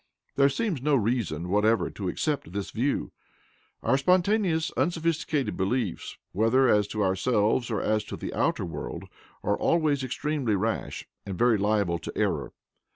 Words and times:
There 0.35 0.49
seems 0.49 0.81
no 0.81 0.95
reason 0.95 1.49
whatever 1.49 1.91
to 1.91 2.09
accept 2.09 2.53
this 2.53 2.71
view. 2.71 3.11
Our 3.83 3.99
spontaneous, 3.99 4.71
unsophisticated 4.75 5.55
beliefs, 5.55 6.17
whether 6.31 6.67
as 6.67 6.87
to 6.87 7.03
ourselves 7.03 7.69
or 7.69 7.83
as 7.83 8.03
to 8.05 8.17
the 8.17 8.33
outer 8.33 8.65
world, 8.65 9.03
are 9.43 9.55
always 9.55 10.03
extremely 10.03 10.55
rash 10.55 11.07
and 11.23 11.37
very 11.37 11.59
liable 11.59 11.99
to 11.99 12.11
error. 12.17 12.51